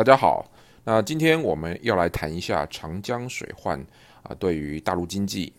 [0.00, 0.50] 大家好，
[0.82, 3.78] 那今天我们要来谈一下长江水患
[4.22, 5.52] 啊，对于大陆经济、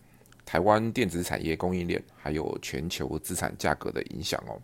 [0.48, 4.60] 台湾电子产业供应链，还有全球资产价格的影响哦。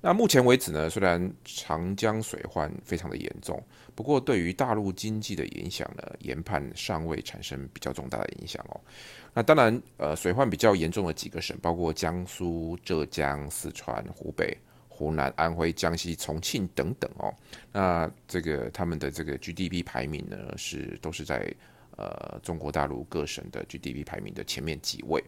[0.00, 3.62] 那目前为止呢，虽然长江水患非常的严重，
[3.94, 8.80] 不过对于大陆经济的影响呢，研判尚未产生比较重大的影响哦。
[9.32, 14.58] 那当然，呃，水患比较严重的几个省，包括江苏、浙江、四川、湖北。
[14.96, 17.34] 湖南、安徽、江西、重庆等等哦，
[17.72, 21.52] 那这个他们的这个 GDP 排名呢，是都是在
[21.96, 25.22] 呃中国大陆各省的 GDP 排名的前面几位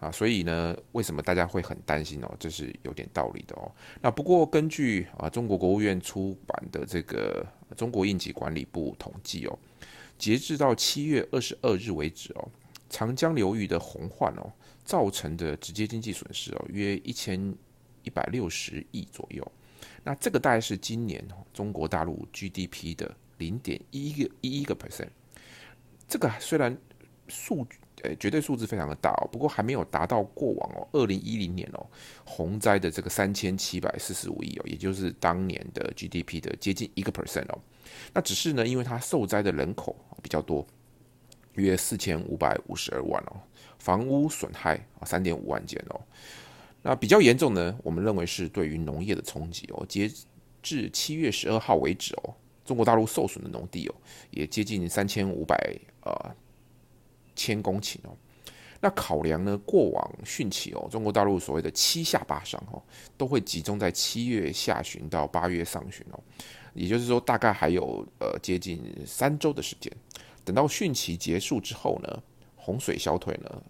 [0.00, 2.36] 啊，所以呢，为什么大家会很担心哦？
[2.40, 3.70] 这是有点道理的哦。
[4.00, 7.46] 那不过根据啊中国国务院出版的这个
[7.76, 9.56] 中国应急管理部统计哦，
[10.18, 12.48] 截至到七月二十二日为止哦，
[12.90, 14.52] 长江流域的洪患哦
[14.84, 17.54] 造成的直接经济损失哦约一千。
[18.04, 19.44] 一百六十亿左右，
[20.04, 25.08] 那这个大概是今年中国大陆 GDP 的零点一个一一个 percent。
[26.06, 26.76] 这个虽然
[27.28, 27.66] 数
[28.02, 31.86] 呃绝对数字非常的大哦，不过还没有达到过往哦二零一零年哦
[32.24, 37.58] 洪灾的这个三千七百四十五亿哦，也就是当年的 GDP 的接近一个 percent 哦。
[38.12, 40.66] 那只是呢，因为它受灾的人口比较多，
[41.54, 43.40] 约四千五百五十二万哦，
[43.78, 46.00] 房屋损害啊三点五万件哦。
[46.86, 49.86] 那比较严重呢，我们认为是对于农业的冲击哦。
[49.88, 50.10] 截
[50.62, 53.94] 至七月十二号为止哦，中国大陆受损的农地哦，
[54.30, 55.56] 也接近三千五百
[56.02, 56.12] 呃
[57.34, 58.14] 千公顷哦。
[58.80, 62.82] 那考量呢，过往汛期哦，中国大陆所谓的七下八上哦，
[63.16, 66.20] 都会集中在七月下旬到八月上旬哦，
[66.74, 69.90] 也就是说，大概还有呃接近三周的时间，
[70.44, 72.22] 等到汛期结束之后呢，
[72.56, 73.62] 洪水消退呢。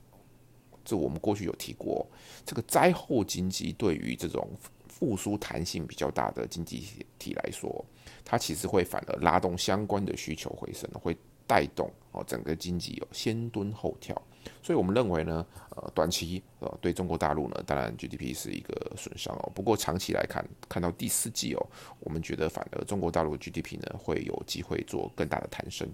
[0.85, 2.07] 这我们过去有提过，
[2.45, 4.49] 这个灾后经济对于这种
[4.89, 6.85] 复苏弹性比较大的经济
[7.19, 7.85] 体来说，
[8.25, 14.21] 它其实会反而拉动相关的需求回升，会带动哦整个经济有先蹲后跳。
[14.63, 19.51] 所以我们认为呢，呃，短期呃对中国大陆呢，当然 GDP 是一个损伤哦。
[19.55, 21.67] 不过长期来看，看到第四季哦，
[22.01, 25.89] 我们觉得反而中国大陆 GDP 呢会有机会做更大的弹升。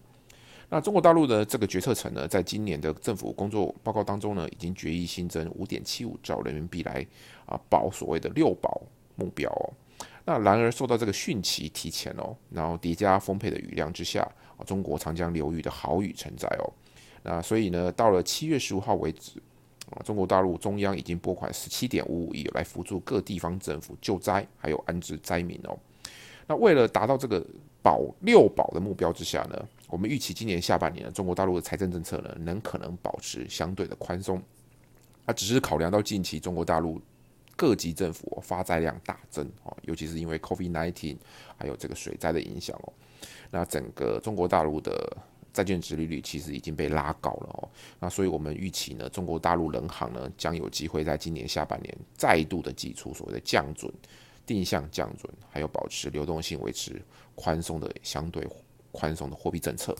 [0.72, 7.04] 那中国大陆的这个决策层呢，在今年的政府工作报告当中呢，已经决议新增五点七五兆人民币来
[7.44, 8.80] 啊保所谓的六保
[9.16, 9.74] 目标哦。
[10.24, 14.26] 那然而受到这个汛期提前哦，然后叠加丰沛的雨量之下，
[14.64, 16.72] 中国长江流域的好雨成灾哦。
[17.24, 19.42] 那所以呢，到了七月十五号为止，
[19.90, 25.76] 啊，中国大陆中央已经拨款十七点五五亿来辅助各地方政府救灾，还有安置灾民哦。
[26.50, 27.40] 那为了达到这个
[27.80, 29.68] 保六保的目标之下呢？
[29.86, 34.42] 我们预期今年下半年，中国大陆的财政政策呢，能可能保持相对的宽松。
[35.24, 37.00] 那只是考量到近期中国大陆
[37.54, 41.16] 各级政府发债量大增哦，尤其是因为 COVID-19
[41.56, 42.92] 还有这个水灾的影响哦，
[43.52, 45.16] 那整个中国大陆的
[45.52, 47.68] 债券值利率其实已经被拉高了哦。
[48.00, 53.92] 那所以我们预期呢，中国大陆人行呢，将有机会在今年下半年再度的祭出所谓的降准、
[54.50, 57.00] 定向降准，还有保持流动性维持
[57.34, 58.44] 宽松的相对。
[58.92, 59.94] 宽松的货币政策，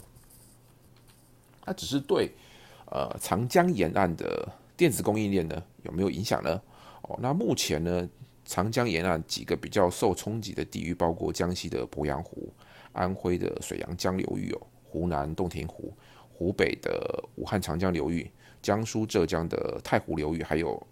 [1.64, 2.28] 那只是对
[2.86, 6.60] 呃长江沿岸的电子供应链呢有没有影响呢？
[7.02, 8.10] 哦，那目前呢
[8.44, 12.52] 长江沿岸几个比较受冲击的地域，包括江西的鄱阳湖、
[12.90, 15.94] 安徽的水阳江流域哦，湖南洞庭湖、
[16.28, 18.28] 湖北的武汉长江流域、
[18.60, 20.84] 江苏浙江的太湖流域，还有。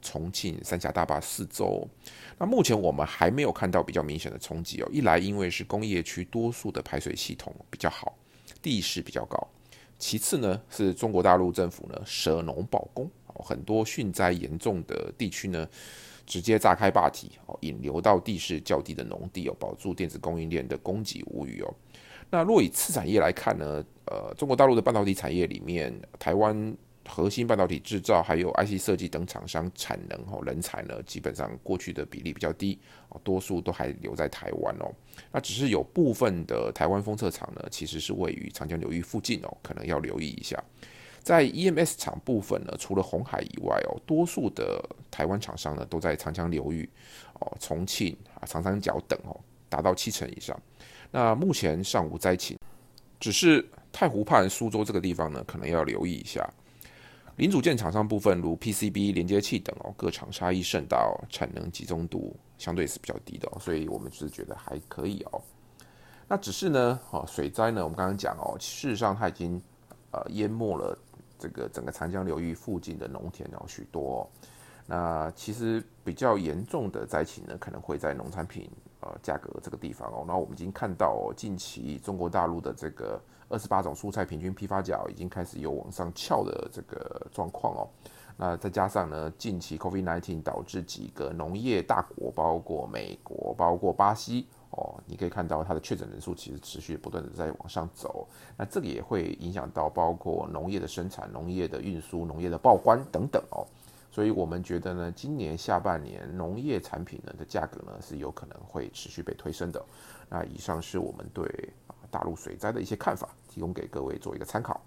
[0.00, 1.86] 重庆、三峡大坝四周，
[2.38, 4.88] 那目前我们还没有看到比较明显的冲击哦。
[4.92, 8.16] 一来，因为是工业区，多数的排水系统比较好，
[8.62, 9.38] 地势比较高；
[9.98, 15.68] 其次呢，是中国大陆政府呢舍农保工，很多汛灾严重的地区呢，
[16.24, 21.74] 直接炸开坝体哦，引流到地势较低的农地哦，保住电子供应链的供给无虞哦。
[22.30, 26.76] 那若以次产业来看呢，呃，中国大陆的半导体产业里面，台湾。
[27.08, 32.78] 核心半导体制造还有 IC 设计等厂商产能哦人才呢，基本上过去的比例比较低
[33.08, 34.92] 哦，多数都还留在台湾哦。
[35.32, 40.62] 那只是有部分的台湾封测厂呢，其实是位于长江流域附近哦，可能要留意一下。
[41.20, 46.88] 在 EMS 厂部分呢，除了红海以外哦，多数的台湾厂商呢都在长江流域
[47.40, 49.38] 哦，重庆啊、长三角等哦，
[49.68, 50.58] 达到七成以上。
[51.10, 52.58] 那目前尚无灾情，
[53.18, 56.48] 只是太湖畔苏州这个地方呢，可能要留意一下。
[57.38, 65.40] 零组件厂商部分，如 PCB 连接器等哦，各厂差异甚大哦，产能集中度相对是比较低的哦，所以我们是觉得还可以哦。
[66.26, 69.62] 那只是呢，哦，水灾呢，我们刚刚讲哦，事实上它已经
[70.10, 70.98] 呃淹没了
[71.38, 74.28] 这个整个长江流域附近的农田哦许多。
[74.84, 78.68] 那其实比较严重的灾情呢，可能会在农产品
[79.00, 80.24] 呃价格这个地方哦。
[80.26, 87.88] 那我们已经看到近期中国大陆的这个二十八种蔬菜平均批发价已经开始有往上翘的这个状况哦。
[88.40, 98.28] 那再加上呢，近期 COVID-19 导致几个农业大国，包括美国、包括巴西哦，你可以看到它的确诊人数其实持续不断的在往上走。
[98.56, 103.66] 那这个也会影响到包括农业的生产、农业的运输、农业的报关等等哦。
[104.10, 109.84] 所以我们觉得呢，今年下半年农业产品呢的价格呢是有可能会持续被推升的。
[110.28, 111.72] 那以上是我们对
[112.10, 114.80] 大陆水灾的一些看法，提供给各位做一个参考。